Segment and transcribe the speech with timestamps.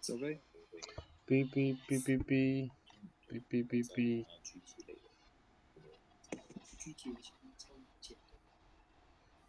[0.00, 0.40] 走呗。
[1.26, 2.70] 哔哔哔哔哔
[3.28, 4.26] 哔哔哔哔。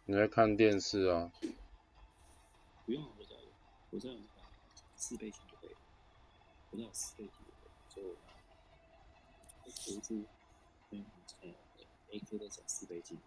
[0.04, 1.32] 你在看电视啊？
[2.84, 3.36] 不用，我在，
[3.90, 4.26] 我在那个
[4.96, 5.78] 四倍镜就可以了。
[6.70, 7.32] 我在四倍镜
[7.88, 8.08] 就可
[9.66, 10.26] 以，就辅助
[10.90, 11.06] 嗯
[11.42, 11.48] 呃
[12.10, 13.18] A K 在讲四倍镜。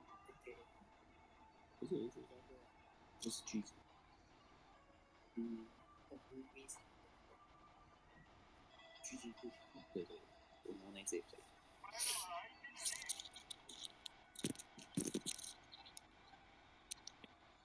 [1.80, 2.57] 不是有一组叫做
[3.20, 3.73] 就是剧组，
[5.36, 5.66] 嗯，
[9.94, 10.17] 对对，
[10.66, 11.40] 我拿那只也可以。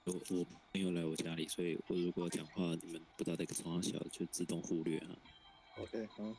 [0.05, 5.15] 我我朋友来我家里，所以我如果讲话你们不知道在从哪小，就自动忽略啊。
[5.77, 6.35] OK，好。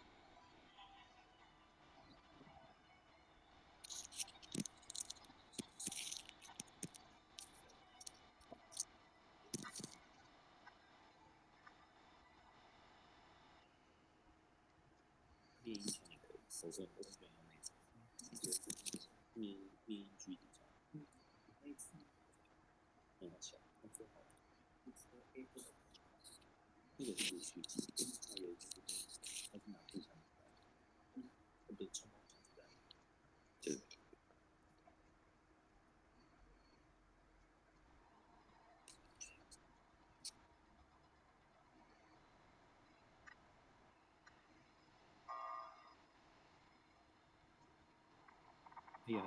[16.64, 17.09] as in
[49.10, 49.24] 哎呀呀！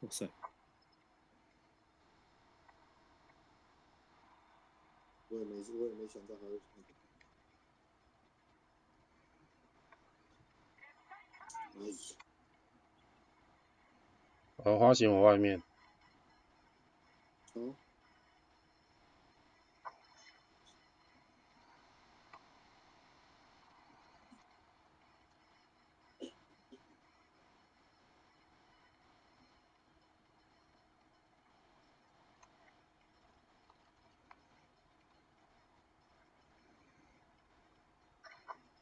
[0.00, 0.28] 哇塞！
[5.28, 6.88] 我也没，我也没想到还会那个。
[11.76, 11.94] 哎呀，
[14.64, 15.62] 呃，花型我外面，
[17.54, 17.60] 好，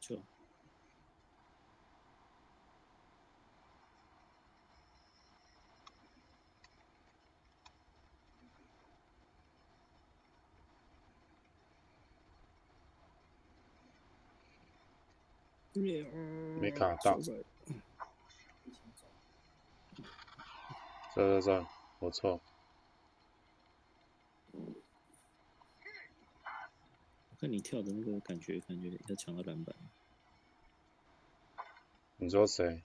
[0.01, 0.17] 就
[15.81, 17.43] 没卡到这
[21.15, 21.65] 这这，
[21.99, 22.39] 我错。
[24.51, 24.61] 我
[27.39, 29.75] 看你跳的那个感觉，感觉要抢到篮板。
[32.17, 32.83] 你说谁？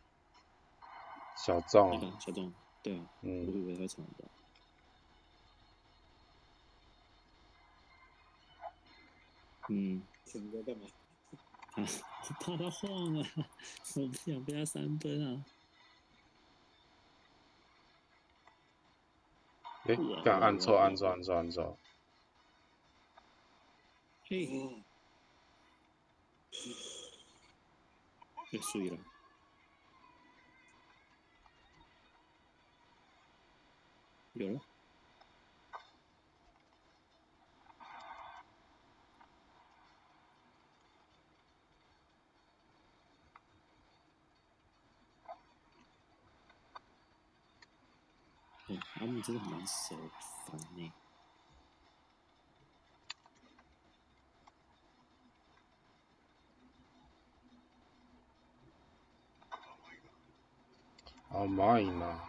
[1.37, 2.53] 小赵那，个小赵，
[2.83, 4.29] 对啊，我嗯，以为他抢不到。
[9.69, 10.87] 嗯，想在干嘛？
[11.75, 11.83] 啊，
[12.29, 13.29] 我怕他晃啊，
[13.97, 15.45] 我不想被他三分啊。
[19.87, 21.79] 诶，刚按错按错按错按错，
[24.25, 24.83] 嘿，哦，
[28.51, 28.97] 又碎了。
[34.33, 34.61] 有了，
[48.77, 49.97] 哦，阿木真的蛮熟，
[50.47, 50.93] 烦呢、
[61.29, 62.21] 好慢呢。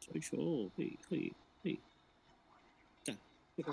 [0.00, 1.32] 追求，嘿嘿
[1.62, 1.78] 嘿，
[3.04, 3.18] 干！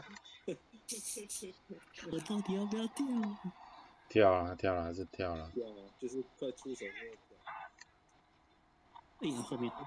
[2.11, 3.05] 我到底要不要跳？
[4.09, 7.34] 跳了跳了还是跳了，要啊，就是快出手那个。
[9.21, 9.81] 哎呀，后面，呃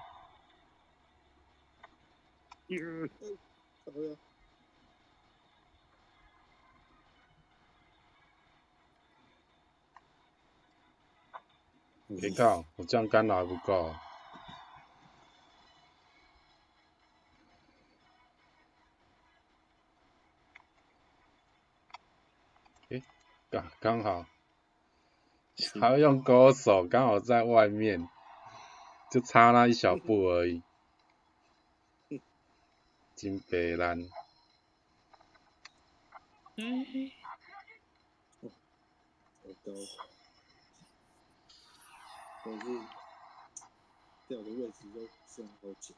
[3.85, 4.17] 好呀，
[12.07, 13.93] 别看，我这样干扰还不够。
[22.89, 23.03] 诶，
[23.51, 24.25] 刚刚好，
[25.79, 28.09] 还要用勾手，刚好在外面，
[29.11, 30.61] 就差那一小步而已。
[33.15, 33.99] 金北兰，
[36.55, 37.11] 哎，
[38.41, 39.71] 好高。
[42.45, 42.65] 但是
[44.27, 45.95] 掉的位置都算好紧。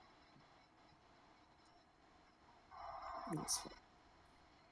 [3.34, 3.70] 我操！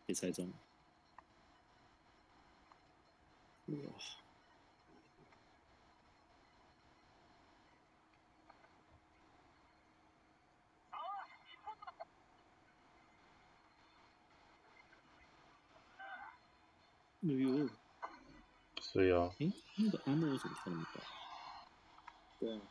[0.08, 0.54] 也猜中了。
[3.68, 3.94] 哇！
[17.22, 17.70] 哎呦，
[18.82, 21.02] 所以啊，诶，那个阿木为什么跳那么高？
[22.40, 22.62] 对啊，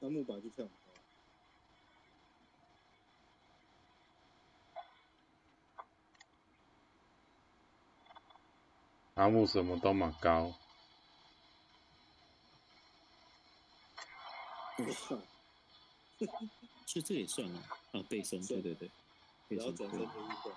[0.00, 0.92] 阿木本来就跳很高，
[9.14, 10.52] 阿木什么都蛮高，
[14.78, 15.16] 我操！
[16.86, 17.62] 所以这个也算啊，
[17.92, 18.90] 啊，背身，对算对对，
[19.46, 20.52] 背然后身可以转身的运动，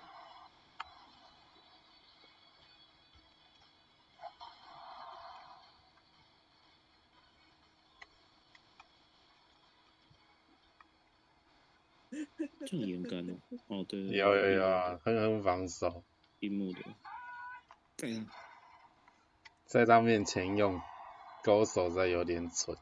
[12.72, 13.38] 这样严格哦。
[13.68, 16.04] 哦，对对对，有有有很很防守，
[16.40, 16.80] 樱木的，
[17.98, 18.26] 盖他，
[19.66, 20.80] 在他面前用
[21.44, 22.76] 勾手在有点蠢。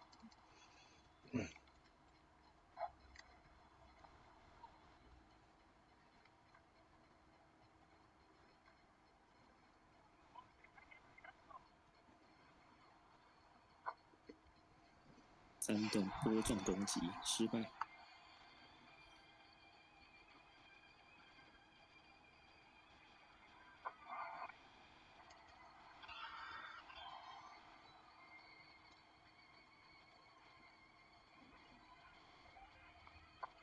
[15.58, 17.60] 三段波状攻击失败。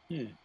[0.10, 0.38] 嗯，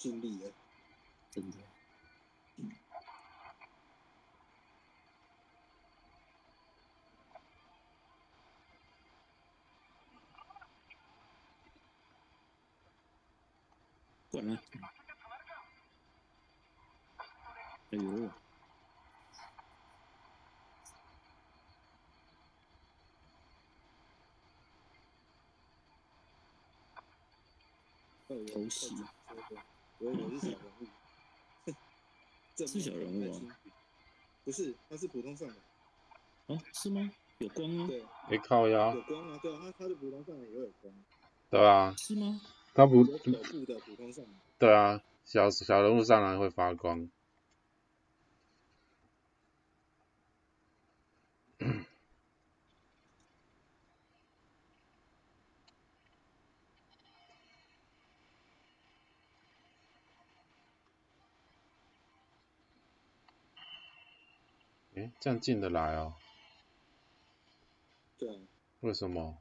[0.00, 0.50] 尽力了。
[1.30, 1.58] 真的。
[14.30, 14.58] 管了。
[17.90, 18.30] 哎呦，
[28.46, 28.96] 偷袭
[30.00, 31.74] 我以为是小人物，
[32.54, 33.56] 这是小人物啊
[34.44, 35.54] 不是，他是普通上的，
[36.54, 37.10] 啊，是吗？
[37.38, 37.86] 有光啊？
[37.86, 40.94] 对，没，靠呀有，光啊，对啊，他他的普通上人也会有光，
[41.50, 42.40] 对啊，是吗？
[42.74, 47.08] 他不，有手部的普通上人，对啊，小小人物上来会发光。
[65.20, 66.14] 这样进得来哦？
[68.18, 68.40] 对啊，
[68.80, 69.36] 为什么？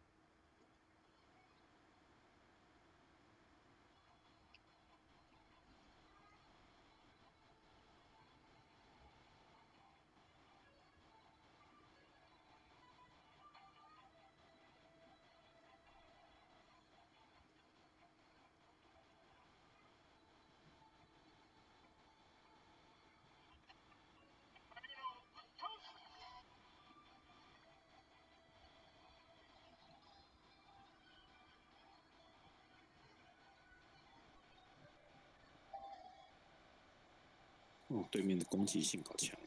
[38.11, 39.35] 对面的攻击性好强。
[39.35, 39.45] 啊！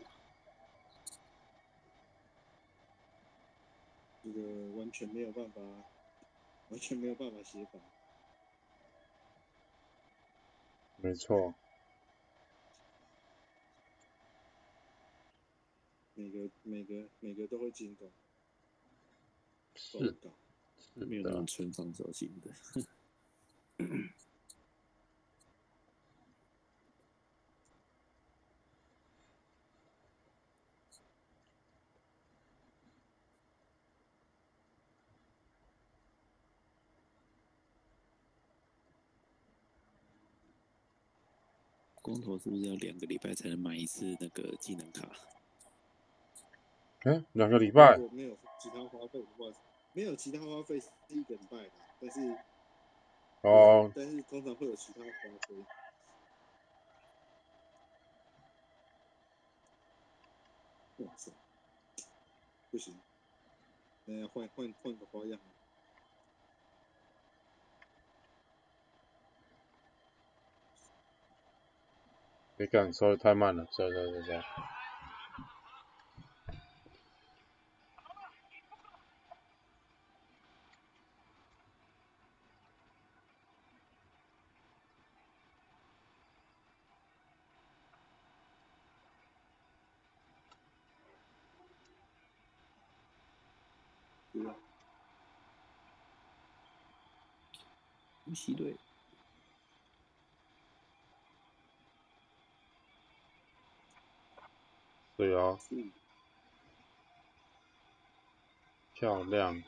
[4.24, 4.40] 这个
[4.76, 5.60] 完全没有办法，
[6.68, 7.82] 完全没有办法协防，
[10.98, 11.52] 没错，
[16.14, 18.12] 每个每个每个都会进攻，
[19.74, 20.30] 是不好搞
[20.78, 22.52] 是没有那么的，纯防守型的。
[42.12, 45.08] 光头是不是要两个礼拜才能买一次那个技能卡？
[47.04, 49.46] 诶，两个礼拜我，没有其他花费的话，
[49.94, 52.36] 没有其他花费是一个礼拜的，但是
[53.40, 55.64] 哦，但是通常会有其他花费。
[60.98, 61.32] 哇塞，
[62.70, 62.94] 不行，
[64.04, 65.40] 呃，换换换个花样。
[72.56, 74.32] 别干，收的太慢了，收收收收。
[94.32, 94.54] 对啊，
[98.26, 98.76] 无锡队，
[105.22, 105.92] 对啊，嗯
[108.94, 109.62] 漂亮。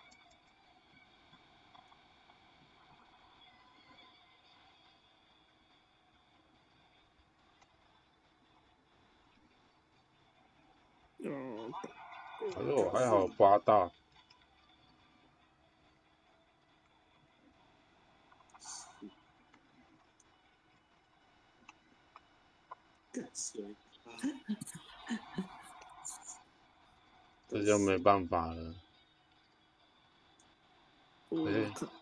[11.18, 11.70] 哦，
[12.56, 13.92] 哎呦，还好八大？
[27.54, 28.74] 这就没办法了。
[31.28, 31.92] 我哎靠，啊，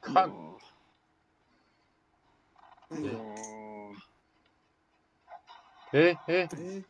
[0.00, 0.56] 看，哇
[2.88, 2.96] 哎
[5.92, 6.18] 哎。
[6.26, 6.84] 哎，哎，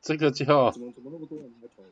[0.00, 1.82] 这个叫怎么怎么那么多人来投？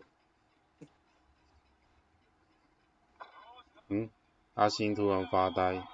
[3.89, 4.11] 嗯，
[4.55, 5.87] 阿星突然发呆。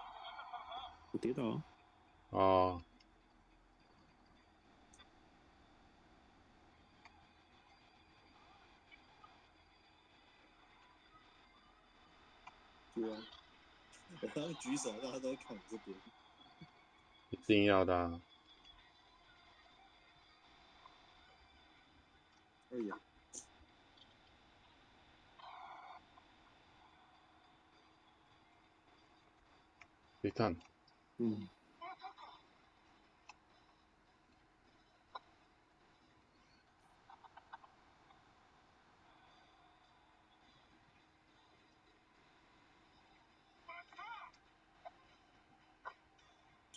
[1.13, 1.43] 我跌倒。
[1.43, 1.63] 了，
[2.31, 2.83] 哦，
[13.01, 13.17] 对啊，
[14.21, 15.97] 我刚刚举手，大家都在看我这边。
[17.31, 18.21] 一定要的啊、
[22.71, 23.01] 哎呀，
[30.21, 30.55] 你看，
[31.17, 31.49] 嗯，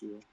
[0.03, 0.32] 是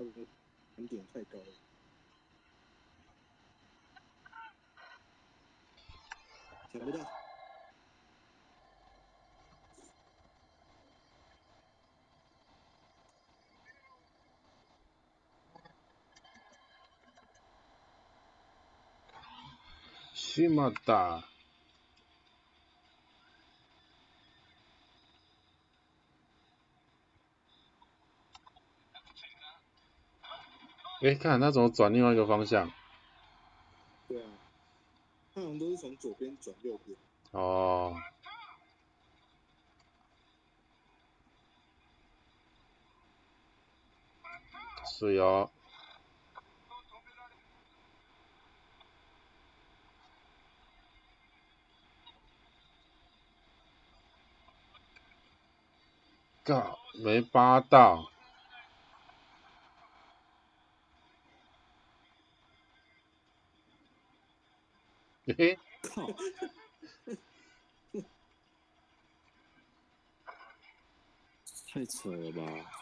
[0.00, 0.26] 他的
[0.76, 1.44] 盘点太高了。
[6.72, 6.98] 抢不到，
[20.14, 21.24] 西马达，
[31.02, 32.70] 哎，看他怎么转另外一个方向？
[34.06, 34.28] 对啊，
[35.34, 36.94] 他好像都是从左边转右边。
[37.30, 37.94] 哦，
[44.84, 45.50] 是哦，
[56.44, 58.10] 靠，没扒到，
[65.30, 66.08] 嘿嘿，靠，
[71.68, 72.79] 太扯了吧！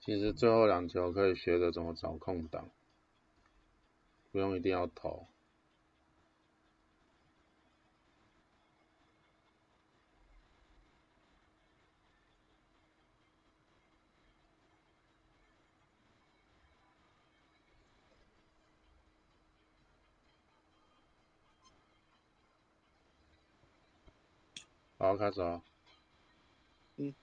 [0.00, 2.70] 其实最后两球可以学着怎么找空档，
[4.32, 5.26] 不用一定要投。
[24.96, 25.62] 好，开始啊。
[26.96, 27.14] 嗯。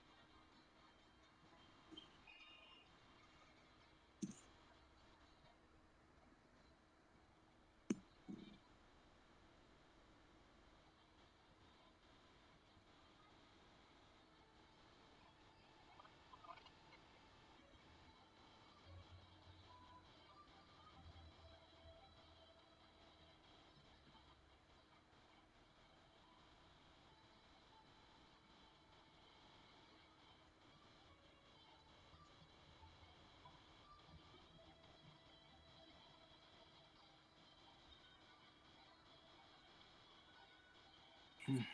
[41.48, 41.64] 嗯。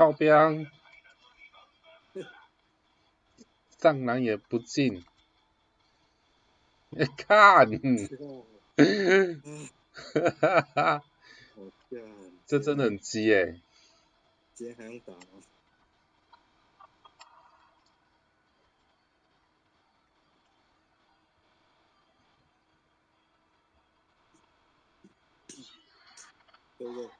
[0.00, 0.66] 靠边，
[3.76, 5.04] 上篮也不进，
[6.88, 7.66] 你看，
[9.92, 11.04] 哈哈哈，
[12.46, 13.60] 这真的很鸡哎，
[14.54, 15.20] 今天还用打吗？
[26.78, 27.19] 对不对？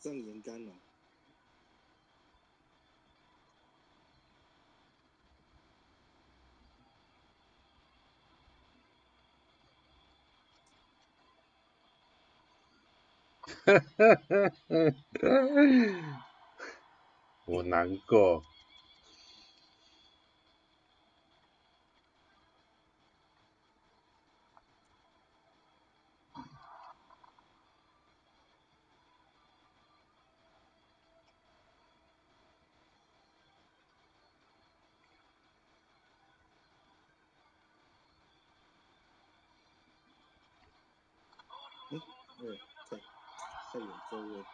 [0.00, 0.72] 这样严干了。
[17.46, 18.42] 我难过。
[42.38, 42.58] 对，
[42.90, 42.96] 太
[43.72, 44.44] 太远周围。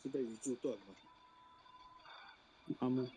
[0.00, 0.94] 是被鱼柱断吗？
[2.78, 3.10] 他们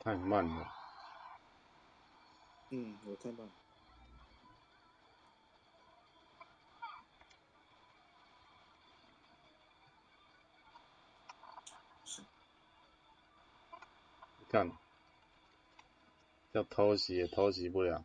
[0.00, 0.83] 太慢了。
[2.76, 3.48] 嗯，我太慢。
[14.48, 14.72] 看，
[16.50, 18.04] 要偷袭也偷袭不了。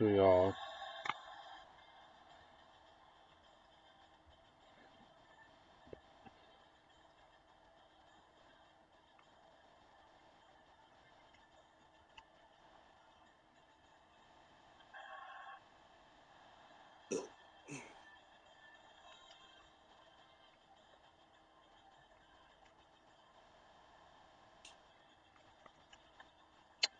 [0.00, 0.56] 是哦。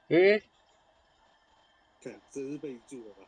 [0.09, 0.50] 诶，看，
[2.31, 3.27] 这是备注了吧？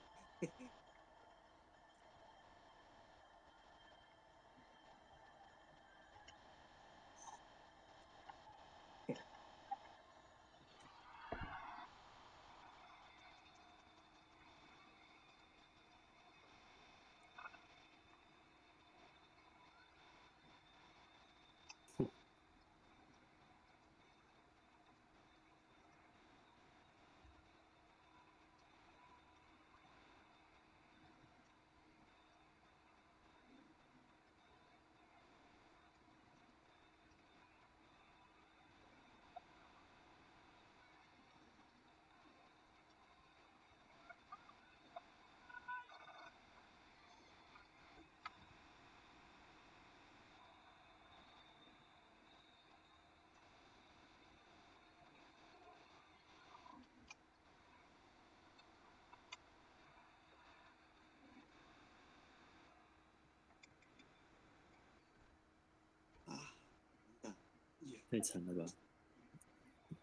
[68.12, 68.70] 太惨了吧？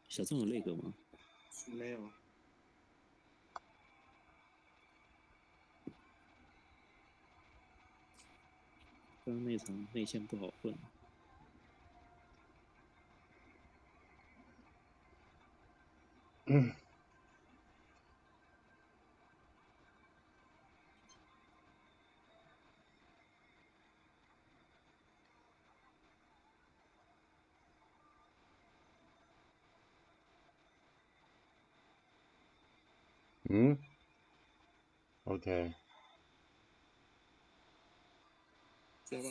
[0.07, 0.91] 小郑有那个吗？
[1.67, 1.99] 没有，
[9.23, 10.73] 刚刚那场内线不好混，
[16.47, 16.88] 嗯，嗯
[35.39, 35.73] ，OK，
[39.05, 39.29] 加吧。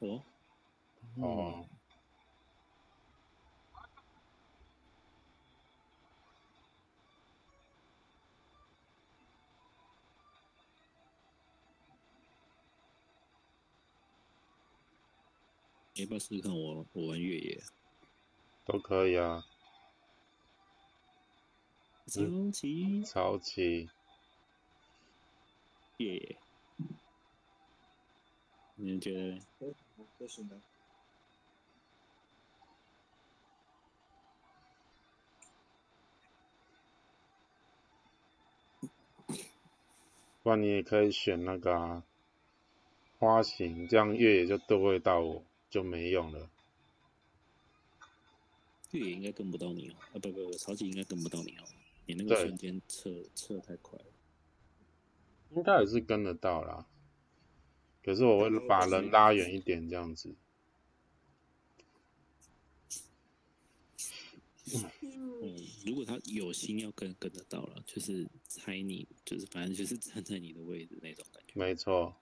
[0.00, 0.22] 哦，
[1.20, 1.66] 哦，
[15.94, 17.62] 要不要试试看我我玩越野？
[18.64, 19.44] 都可以啊，
[22.06, 23.88] 超级超级，
[25.98, 26.38] 越野，
[28.74, 29.42] 你们觉得嘞？
[29.60, 29.72] 都
[30.18, 30.60] 都行的。
[40.42, 42.02] 不然你也可以选那个啊，
[43.18, 45.42] 花型，这样越野就对位到我，
[45.74, 46.48] 就没用了。
[48.92, 51.64] 越野应该跟不到你哦，啊不不不，超级应该跟不到你哦，
[52.06, 54.04] 你那个对瞬间撤撤太快了。
[55.56, 56.86] 应该也是跟得到啦，
[58.04, 60.32] 可是我会把人拉远一点，这样子。
[65.02, 71.52] 嗯，如果他有心要跟跟得到了，就是猜你，就是反正就是站在你的位置那种感觉。
[71.54, 72.14] 没错，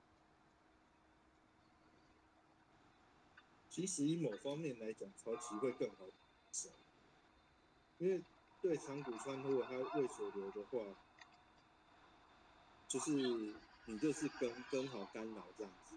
[3.73, 6.05] 其实以某方面来讲，超级会更好，
[7.97, 8.23] 因为
[8.61, 10.79] 对长谷川如果他为所留的话，
[12.87, 13.11] 就是
[13.87, 15.97] 你就是跟跟好干扰这样子。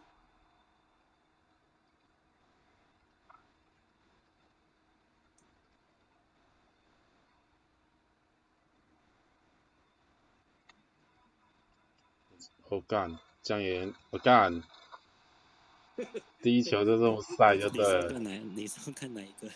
[12.69, 14.63] 好干，这样也我干，
[16.41, 18.19] 第一球就这么晒就你对了。
[18.19, 19.49] 你是要看哪一个？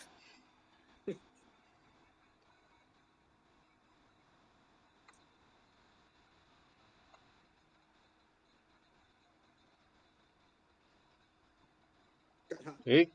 [12.85, 13.09] 诶，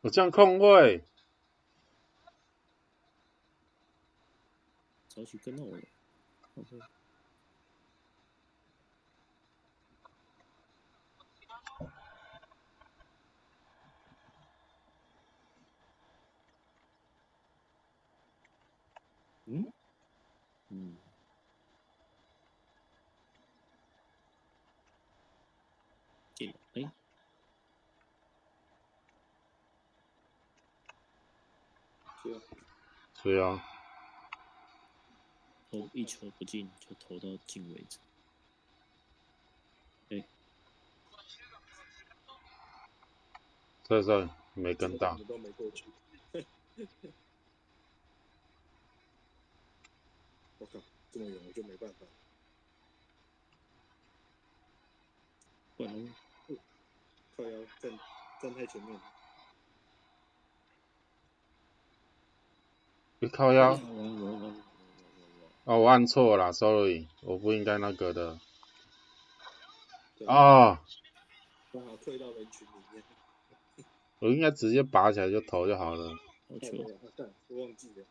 [0.00, 1.04] 我这样空位，
[5.08, 5.82] 超级跟到我了。
[19.52, 19.72] OK，
[20.70, 20.96] 嗯，
[26.34, 26.90] 进哎，
[32.22, 32.40] 对啊，
[33.22, 33.62] 对啊，
[35.70, 37.98] 投一球不进就投到进为止。
[40.10, 40.24] 哎，
[43.82, 45.16] 在这没跟到
[50.62, 52.06] 我，靠，这么远我就没办法。
[55.76, 56.14] 不能
[57.36, 57.90] 靠腰站
[58.40, 59.00] 站太前面了，
[63.18, 64.48] 你靠腰我我我我我
[65.64, 68.38] 我哦，我按错了，sorry，我不应该那个的
[70.18, 70.78] 对，哦，
[71.72, 73.02] 刚好退到人群里面。
[74.20, 76.10] 我应该直接拔起来就投就好了。
[76.48, 76.92] 好球靠背！
[76.92, 78.04] 啊，干，我忘记了。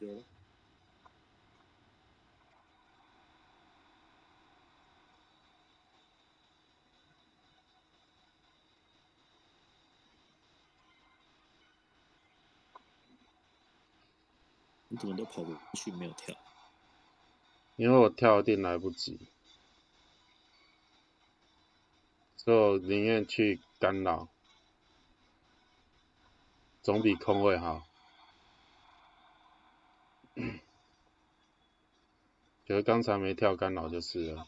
[0.00, 0.22] 有了，
[14.86, 16.36] 你怎么都跑不过去，没有跳？
[17.74, 19.18] 因为我跳一定来不及，
[22.36, 24.28] 所以我宁愿去干扰，
[26.82, 27.87] 总比空位好。
[32.68, 34.46] 可是刚才没跳干扰就是了。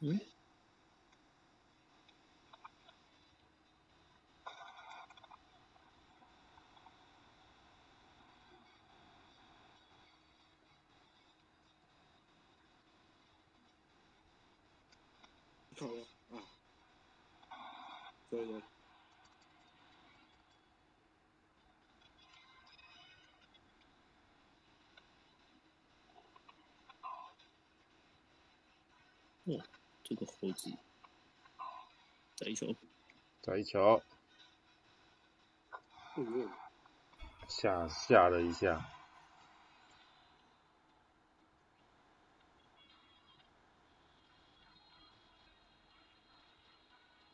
[0.00, 0.20] 嗯？
[15.76, 16.40] 靠腰啊！
[18.44, 18.60] 对
[29.46, 29.64] 对，哇，
[30.02, 30.76] 这个猴子，
[32.36, 32.66] 再一球，
[33.40, 34.02] 再一球，
[37.48, 38.90] 吓吓了一下，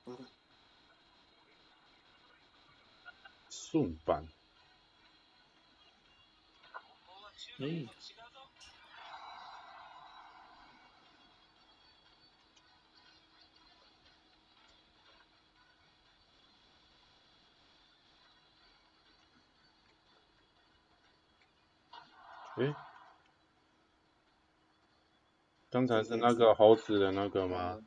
[0.04, 0.24] 八大，
[3.70, 4.26] 顺板，
[7.60, 7.86] 哎，
[22.56, 22.74] 诶，
[25.70, 27.78] 刚才是那个猴子的那个吗？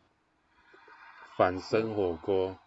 [1.35, 2.57] 反身火锅，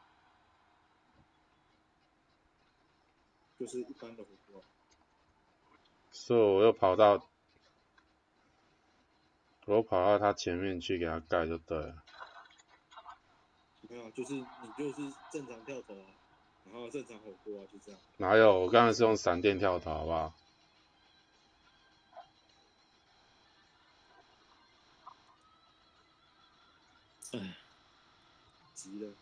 [3.59, 4.63] 就是一般的火锅。
[6.13, 7.27] 所以我又跑到，
[9.67, 12.03] 我又跑到他前面去给他盖就对了。
[13.89, 16.07] 没有，就是你就是正常跳投啊，
[16.65, 18.01] 然后正常火锅啊，就这样。
[18.17, 18.61] 哪有？
[18.61, 20.35] 我刚才是用闪电跳投，好不好？
[27.33, 27.57] 哎，
[28.75, 29.13] 急了。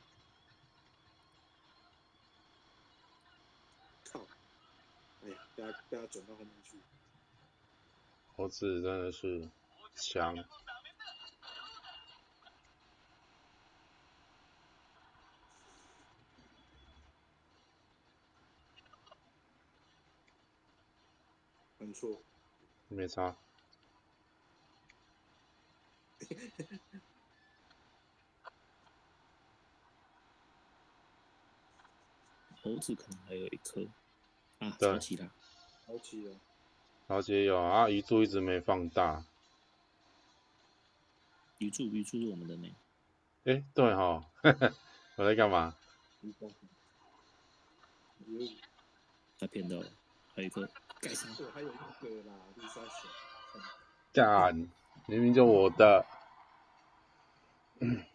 [4.04, 4.20] 靠！
[5.24, 6.78] 哎呀，被他被他转到后面去。
[8.36, 9.48] 猴子真的是
[9.94, 10.34] 强，
[21.78, 22.20] 很错，
[22.88, 23.43] 没差。
[32.64, 33.82] 猴子可能还有一颗
[34.58, 35.30] 啊，对超起啦，
[35.86, 36.34] 好起了。
[37.06, 39.22] 然后也有啊，鱼柱一直没放大。
[41.58, 42.74] 鱼柱鱼柱是我们的呢，
[43.44, 44.24] 诶，对哈，
[45.16, 45.76] 我在干嘛？
[46.22, 46.50] 一般。
[48.26, 48.40] 有，
[49.38, 49.86] 他骗到了，
[50.34, 50.66] 还有一颗
[51.00, 53.06] 盖上，我还有一个啦，绿沙小。
[54.14, 54.54] 干，
[55.06, 56.06] 明明就我的。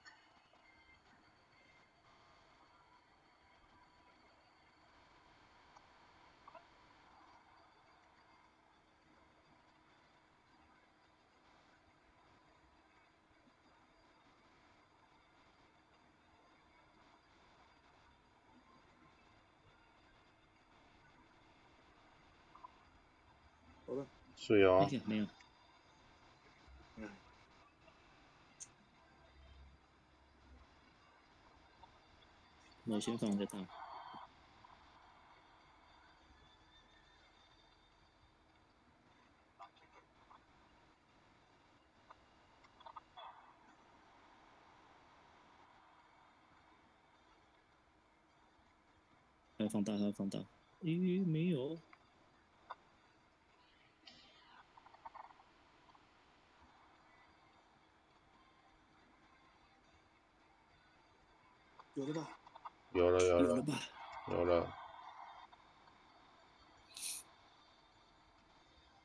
[24.50, 25.26] 是哦哎，呀，没有，
[26.98, 27.04] 哎，
[32.86, 33.60] 我先放再大。
[49.60, 50.40] 还要放大，还要放大。
[50.82, 51.78] 咦，没有，
[62.00, 62.30] 有了吧？
[62.94, 63.80] 有了有了有了吧？
[64.30, 64.74] 有了，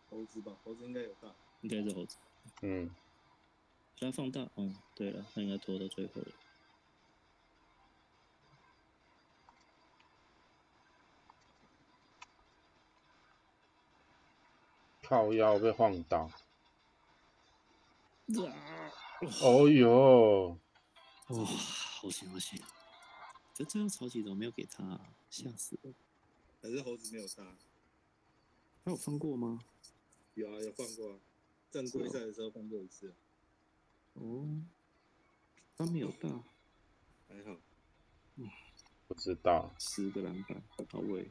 [0.08, 1.28] 猴子吧，猴子应该有大。
[1.62, 2.16] 应该是猴子。
[2.62, 2.88] 嗯，
[3.98, 4.48] 把它放大。
[4.54, 6.28] 嗯，对了，它应该拖到最后了。
[15.02, 16.30] 靠腰被晃倒。
[18.28, 18.54] 啊！
[19.42, 20.56] 哦哟，
[21.30, 22.60] 哇，好险好险！
[23.54, 25.14] 这最后超级怎么没有给他、啊？
[25.30, 25.94] 吓死了！
[26.60, 27.56] 还是猴子没有杀？
[28.84, 29.60] 他有放过吗？
[30.34, 31.18] 有啊，有放过啊。
[31.70, 33.14] 正规赛的时候放过一次，
[34.14, 34.62] 哦，
[35.76, 36.28] 他没有到，
[37.28, 37.56] 还好。
[38.36, 38.48] 嗯
[39.06, 41.30] 不知道，十个篮板，好喂。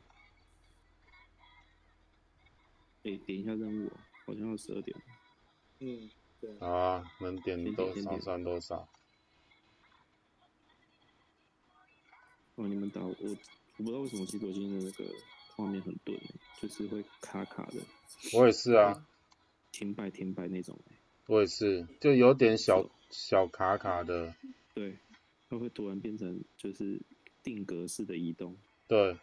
[3.04, 5.04] 哎、点一下任务、哦，好像要十二点了。
[5.80, 6.10] 嗯，
[6.40, 8.88] 对啊，能点多少算多少。
[12.56, 15.12] 哦，你们打我，我不知道为什么其实我今天的那个
[15.56, 16.24] 画面很钝、欸，
[16.62, 17.78] 就是会卡卡的，
[18.34, 19.06] 我也是啊，
[19.72, 20.96] 停摆停摆那种、欸。
[21.26, 24.36] 我也是，就有点小小卡卡的。
[24.74, 24.98] 对，
[25.50, 27.02] 它会突然变成就是
[27.42, 28.56] 定格式的移动。
[28.88, 29.18] 对，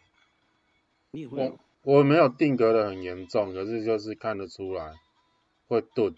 [1.11, 1.59] 你也会、哦？
[1.83, 4.99] 我没有定格的很严重，可是就是看得出来
[5.67, 6.13] 会顿。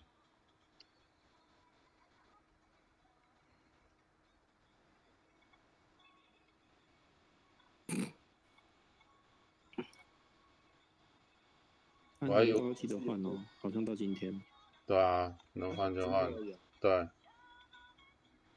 [12.28, 14.42] 我还有高记得换哦，好像到今天，
[14.86, 16.32] 对啊，能换就换
[16.80, 17.08] 对，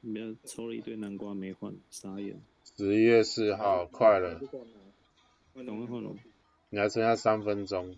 [0.01, 2.41] 没有抽了一堆南瓜没换，傻眼。
[2.75, 4.79] 十一月四号，快了，不管了，
[5.53, 6.15] 换赶快换了
[6.69, 7.97] 你还剩下三分钟。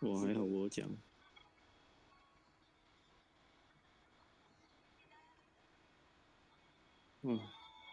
[0.00, 0.88] 我还好，我讲。
[7.22, 7.40] 嗯，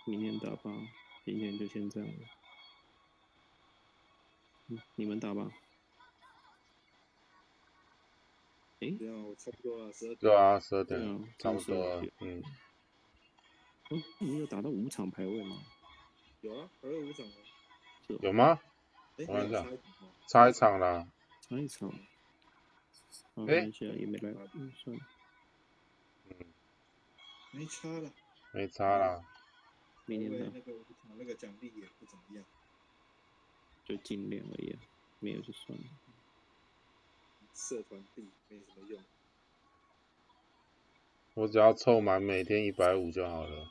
[0.06, 0.72] 明天打吧，
[1.26, 2.43] 今天就先这样了。
[4.74, 5.52] 嗯，你们打吧。
[8.80, 10.18] 哎，对啊我差不多了，十二点。
[10.20, 12.12] 对啊，十二点啊，差不多了12点。
[12.22, 12.44] 嗯，
[13.90, 15.58] 哦，你有打到五场排位吗？
[16.42, 17.26] 有啊，还有五场
[18.08, 18.60] 有吗？
[19.18, 21.08] 哎，我看一下差一场吗差一场啦。
[21.42, 21.90] 差一场。
[23.36, 25.02] 好，诶看一下也没来，嗯，算了，
[27.52, 28.12] 没差了。
[28.54, 29.24] 没差啦。
[30.08, 32.44] 因为明天的那个五场那个奖励也不怎么样，
[33.86, 34.80] 就尽量而已啊，
[35.20, 35.86] 没有就算了。
[37.54, 39.02] 社团币没什么用。
[41.36, 43.70] 我只要凑满每天一百五就好了。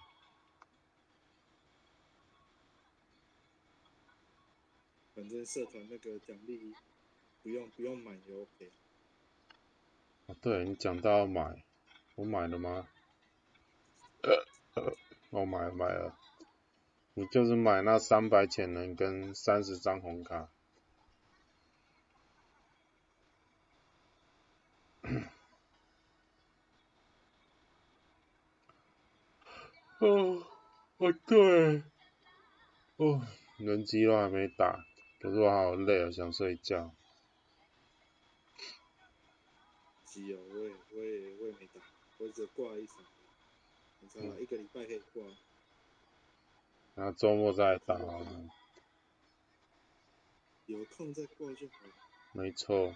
[5.15, 6.75] 反正社团那个奖励
[7.43, 8.71] 不用不用买也 OK。
[10.27, 11.63] 啊，对你讲到要买，
[12.15, 12.89] 我买了吗？
[15.31, 16.17] 我买了买了，
[17.15, 20.49] 你就是买那三百潜能跟三十张红卡。
[29.99, 30.43] 哦，
[30.97, 31.83] 哦对，
[32.97, 33.21] 哦，
[33.59, 34.83] 人机都还没打，
[35.21, 36.95] 可是我好累啊，想睡觉。
[40.07, 41.81] 机哦，我也我也我也没打，
[42.19, 42.97] 我只挂一场，
[44.01, 45.23] 没差啦，一个礼拜可以挂。
[46.95, 48.27] 然后周末再打好了。
[50.67, 51.75] 有空再过就好。
[52.33, 52.95] 没错。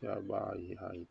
[0.00, 1.04] 要把一下一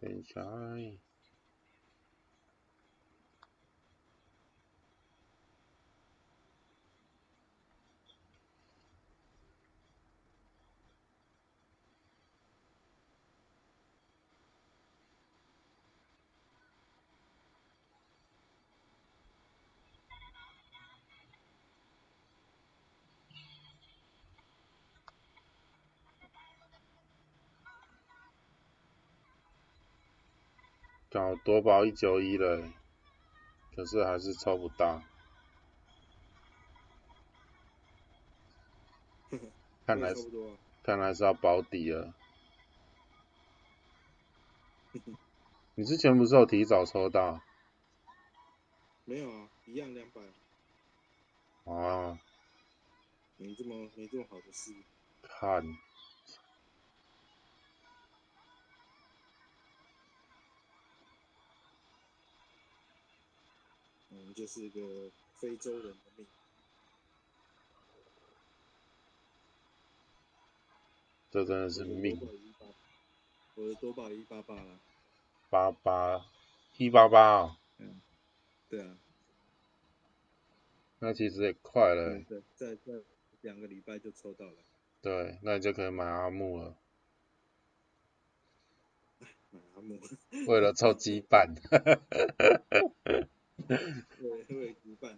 [31.14, 32.74] 搞夺宝一九一了，
[33.76, 35.04] 可是还是抽不到。
[39.86, 40.58] 看来差不多啊。
[40.82, 42.16] 看来是要保底了。
[45.76, 47.40] 你之前不是有提早抽到？
[49.06, 50.22] 没有啊，一样两百，
[51.72, 52.20] 啊，
[53.38, 54.74] 没这么没这么好的事。
[55.22, 55.62] 看，
[64.14, 65.10] 嗯，就是个
[65.40, 66.28] 非洲人的命。
[71.32, 72.20] 这真的是命。
[73.56, 74.80] 我的多宝一八八了。
[75.50, 76.26] 八八
[76.78, 78.02] 一八八哦，嗯，
[78.70, 78.98] 对啊，
[81.00, 82.26] 那其实也快了欸。
[82.28, 82.94] 对，在在
[83.42, 84.56] 两个礼拜就抽到了。
[85.02, 86.76] 对，那你就可以买阿木了。
[89.52, 90.00] 买阿木，
[90.48, 91.54] 为了凑羁绊，
[93.68, 95.16] 为为羁绊。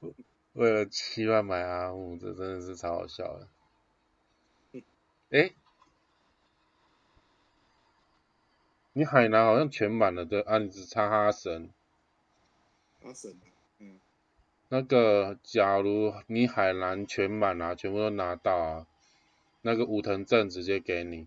[0.54, 3.48] 为了七万买阿木，这真的是超好笑的。
[5.30, 5.54] 诶，
[8.92, 11.70] 你海南好像全满了对，啊，你只差哈神。
[13.00, 13.48] 哈神啊，
[13.78, 13.98] 嗯，
[14.68, 18.86] 那个，假如你海南全满啊，全部都拿到啊，
[19.62, 21.26] 那个武藤镇直接给你。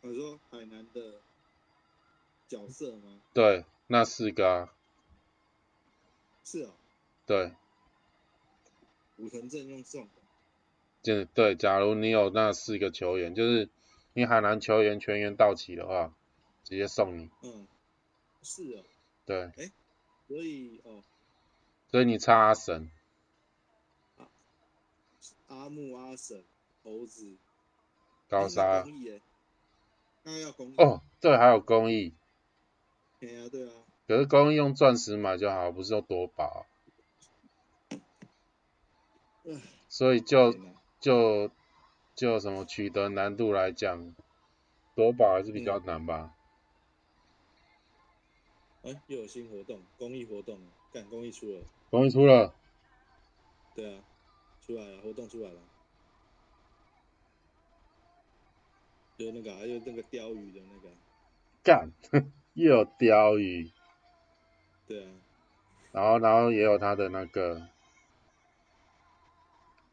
[0.00, 1.20] 我说海南的
[2.48, 3.20] 角色吗？
[3.32, 4.74] 对，那四个啊，
[6.44, 6.70] 是哦，
[7.24, 7.52] 对，
[9.16, 10.08] 五藤镇用送
[11.02, 13.68] 就是对，假如你有那四个球员，就是
[14.12, 16.12] 你海南球员全员到齐的话，
[16.64, 17.30] 直接送你。
[17.42, 17.68] 嗯，
[18.42, 18.82] 是哦，
[19.24, 19.52] 对，
[20.26, 21.04] 所以哦，
[21.88, 22.90] 所以你差阿神，
[25.46, 26.42] 阿木、阿神、
[26.82, 27.36] 猴子、
[28.28, 28.84] 高沙
[30.24, 30.74] 那要公益。
[30.76, 32.12] 哦，对，还有公益，
[33.18, 33.72] 对啊，对啊，
[34.06, 36.66] 可是公益用钻石买就好，不是用多宝，
[37.90, 37.98] 唉
[39.88, 40.54] 所以就
[41.00, 41.50] 就
[42.14, 44.14] 就什么取得难度来讲，
[44.94, 46.34] 夺宝还是比较难吧。
[48.82, 50.60] 哎，又有新活动，公益活动，
[50.92, 52.54] 干公益出了，公益出了，
[53.74, 54.04] 对啊，
[54.64, 55.60] 出来了，活动出来了，
[59.16, 60.90] 就那个、啊，就那个钓鱼的那个，
[61.64, 61.90] 干，
[62.56, 63.70] 又有钓鱼，
[64.86, 65.10] 对啊，
[65.92, 67.68] 然后然后也有他的那个，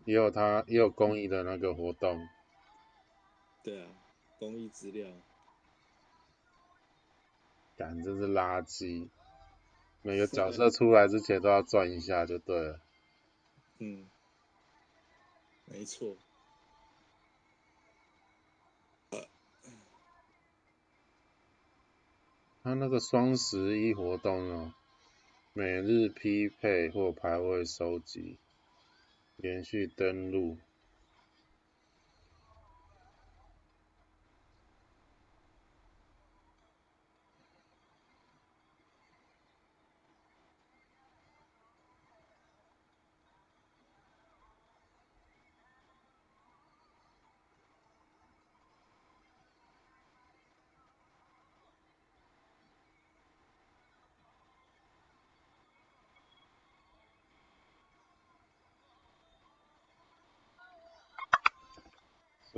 [0.05, 2.25] 也有他也有公益的那个活动，
[3.63, 3.89] 对啊，
[4.39, 5.09] 公益资料，
[7.75, 9.09] 感真是垃圾。
[10.01, 12.79] 每个角色出来之前都要转一下就对了。
[13.79, 14.07] 嗯，
[15.65, 16.15] 没错，
[22.63, 24.73] 他那个双十一活动哦，
[25.51, 28.37] 每日匹配或排位收集，
[29.35, 30.57] 连续登录。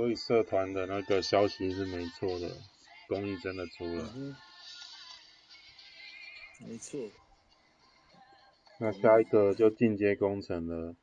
[0.06, 2.48] 所以社团的那个消息是没错的，
[3.08, 4.12] 公益真的出了。
[4.14, 4.36] 嗯，
[6.60, 7.10] 没错，
[8.78, 10.94] 那下一个就进阶工程了。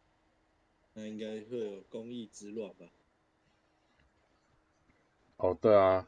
[0.93, 2.85] 那应该会有公益之乱吧？
[5.35, 6.07] 哦，对啊，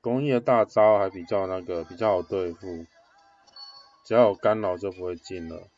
[0.00, 2.86] 公益的大招还比较那个比较好对付，
[4.06, 5.68] 只要有干扰就不会进了。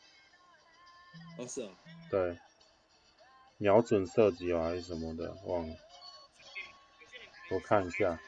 [1.39, 1.69] 哦，是啊，
[2.11, 2.37] 对，
[3.57, 5.75] 瞄准射击哦还是什么的，忘了。
[7.49, 8.19] 我看一下。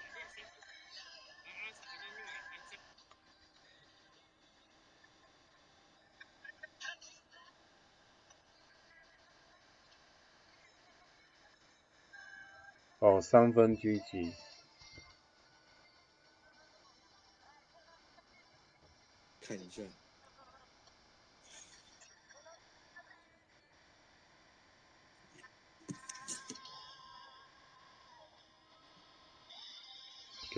[13.00, 14.34] 哦，三分狙击，
[19.42, 19.82] 看一下，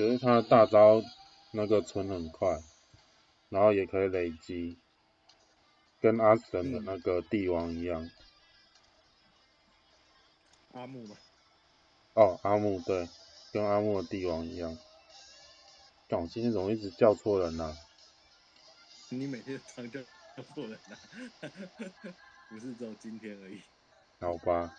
[0.04, 1.02] 可是他的大招
[1.52, 2.62] 那个存很快，
[3.48, 4.78] 然后也可以累积，
[6.02, 8.12] 跟阿神的那个帝王一样。
[10.74, 11.16] 阿木吗，
[12.16, 13.08] 哦，阿木对，
[13.54, 14.78] 跟阿木的帝王一样。
[16.10, 17.74] 但我今天怎么一直叫错人呢、
[19.08, 21.00] 你每天常叫叫错人啊，
[22.52, 23.62] 不是只有今天而已。
[24.20, 24.76] 好吧。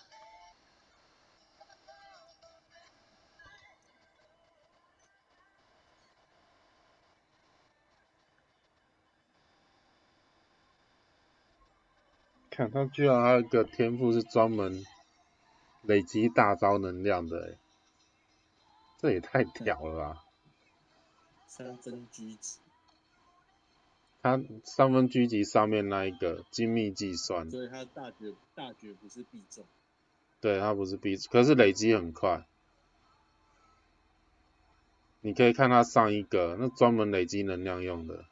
[12.55, 14.85] 看他居然还有一个天赋是专门
[15.83, 17.59] 累积大招能量的，诶，
[19.01, 20.25] 这也太屌了吧！
[21.49, 22.61] 三分狙击，
[24.23, 29.65] 他三分狙击上面那一个精密计算，所以他大绝大绝不是必中。
[30.41, 32.47] 对，他不是必中，可是累积很快。
[35.23, 38.27] 你可以看他上一个，那专门累积能量用的。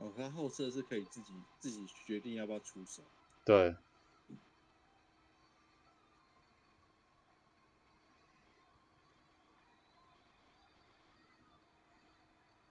[0.00, 3.02] 哦，他后撤是可以自己自己决定要不要出手。
[3.44, 3.76] 对，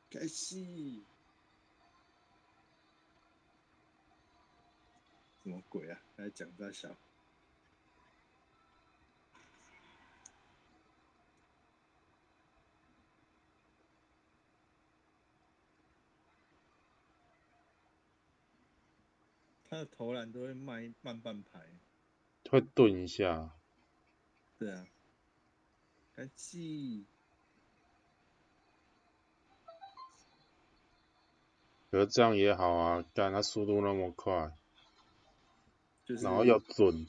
[0.10, 1.06] 开戏。
[5.44, 6.02] 什么鬼啊？
[6.18, 6.96] 还讲在小。
[19.70, 21.60] 他的投篮都会慢慢半拍。
[22.50, 23.52] 会顿一下。
[24.58, 24.88] 对啊。
[26.16, 27.06] 开戏。
[31.92, 34.56] 可是这样也好啊，但他速度那么快，
[36.06, 37.08] 就是然后要准。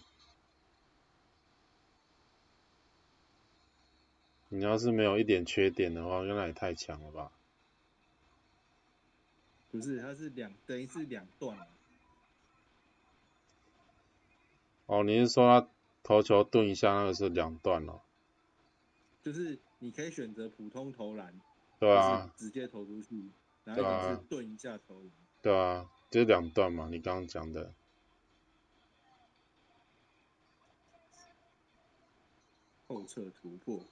[4.49, 7.33] 你要是没有一点缺点的话，那也太强了吧？
[9.71, 11.67] 不是，它是两等于是两段啊。
[14.91, 15.69] 哦，你是说他
[16.03, 18.01] 投球顿一下那个是两段哦？
[19.23, 21.33] 就是你可以选择普通投篮，
[21.79, 23.31] 对啊，直接投出去，
[23.63, 25.11] 然后一种是顿一下投篮。
[25.41, 27.73] 对啊，就是两段嘛，你刚刚讲的。
[32.89, 33.85] 后撤突破，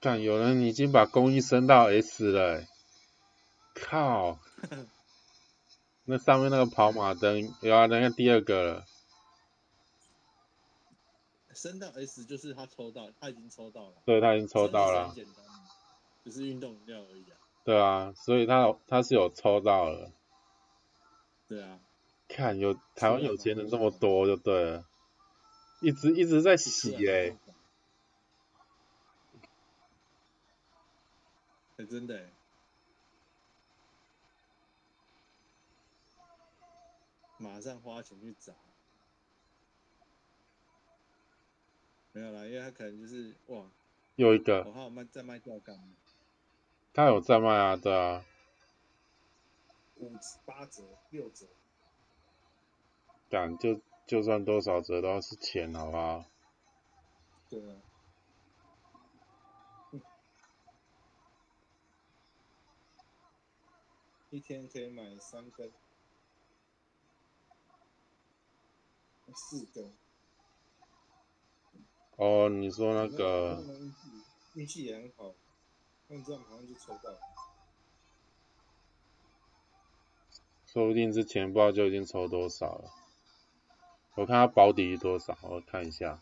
[0.00, 2.68] 干，有人已经把公益升到 S 了欸，
[3.74, 4.38] 靠！
[6.06, 8.84] 那上面那个跑马灯，有啊，那个第二个了。
[11.52, 13.96] 升到 S 就是他抽到，他已经抽到了。
[14.06, 15.14] 对，他已经抽到了升 S 很。
[15.16, 15.44] 简单，
[16.24, 17.36] 只是运动饮料而已啊。
[17.64, 20.10] 对啊，所以他他是有抽到了。
[21.46, 21.78] 对啊，
[22.26, 24.84] 看有台湾有钱人这么多就对了，
[25.82, 27.36] 一直一直在洗是啊欸，
[31.80, 32.30] 哎、真的、欸，
[37.38, 38.52] 马上花钱去砸。
[42.12, 43.64] 没有啦，因为他可能就是哇，
[44.16, 45.80] 又一个我还有卖在卖钓竿，
[46.92, 48.26] 他有在卖啊，对啊，
[49.96, 50.12] 五
[50.44, 51.46] 八折六折，
[53.30, 56.26] 敢就就算多少折都是钱，好不好？
[57.48, 57.76] 对啊。
[64.30, 65.72] 一天可以买三根，
[69.34, 69.92] 四根。
[72.16, 74.08] 哦，你说那个运气
[74.54, 75.34] 运气也很好，
[76.06, 77.18] 他们这样好像就抽到了。
[80.64, 82.90] 说不定之前不知道就已经抽多少了。
[84.14, 86.20] 我看他保底是多少，我看一下。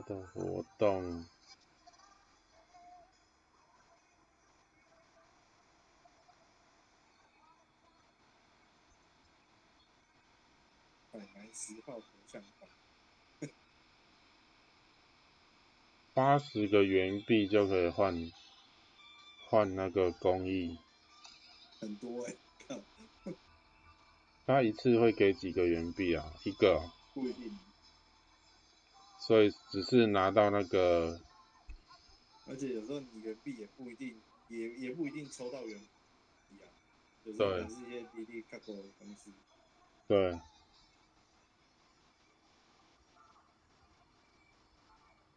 [0.00, 1.26] 他的活动，
[11.12, 12.70] 百南十号头像版，
[16.14, 18.14] 八十个元币就可以换
[19.48, 20.78] 换那个工艺。
[21.80, 22.34] 很多哎、
[22.66, 22.76] 靠，
[24.46, 26.32] 他一次会给几个元币啊？
[26.44, 27.69] 一个哦、不一定。
[29.20, 31.20] 所以只是拿到那个
[32.46, 36.66] 而且有时候你原币也不一定，也也不一定抽到原币啊，
[37.24, 39.32] 有时候可对能是一些滴滴卡口的东西。
[40.08, 40.32] 对，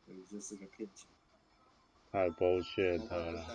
[0.05, 1.05] 所以，就是个骗局。
[2.11, 3.45] 太 bullshit 跑马灯了。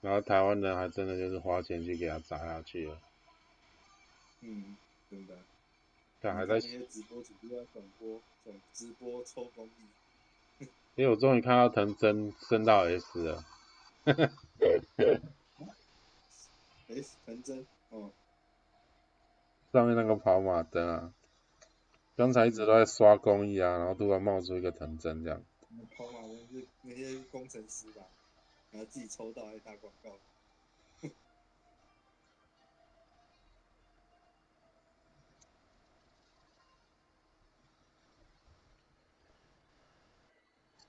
[0.00, 3.00] 然后台湾人还真的就是花钱去给他砸下去了，
[4.40, 4.76] 嗯，
[5.10, 5.36] 真的。
[6.20, 10.66] 但还在那些直播主都在转播，转直播抽公益。
[10.96, 13.44] 因为我终于看到藤真升到 S 了，
[16.88, 18.10] S 藤真哦，
[19.72, 21.14] 上面那个跑马灯啊，
[22.16, 25.42] 刚才一直都在刷公益啊，然后突然冒出一个藤真这样，
[25.96, 28.02] 跑马灯是那些工程师吧，
[28.72, 30.10] 然后自己抽到还打广告。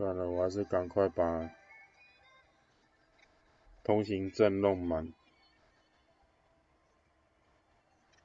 [0.02, 1.48] 算了，我还是赶快把
[3.84, 5.14] 通行证弄满。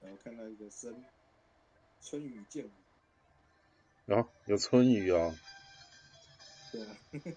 [0.00, 1.04] 然后看到一个生
[2.00, 2.70] 春雨剑舞，
[4.06, 5.34] 然、后有春雨哦，
[6.72, 6.96] 对啊，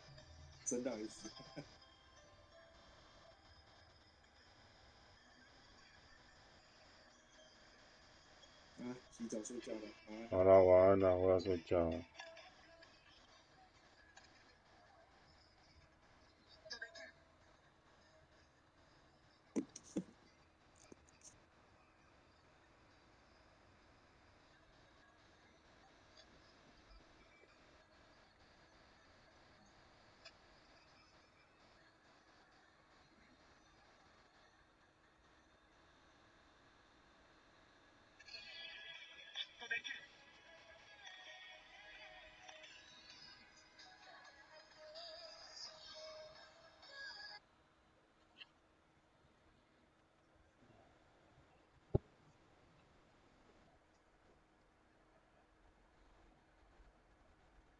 [0.63, 1.27] 真到意思。
[8.79, 12.01] 啊，洗澡睡觉了，啊，好了，晚安了，我要睡觉了。